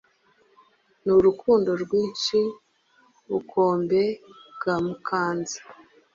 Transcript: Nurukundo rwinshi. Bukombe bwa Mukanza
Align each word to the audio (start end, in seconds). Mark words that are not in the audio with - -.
Nurukundo 1.05 1.69
rwinshi. 1.83 2.39
Bukombe 3.29 4.01
bwa 4.55 4.75
Mukanza 4.85 5.59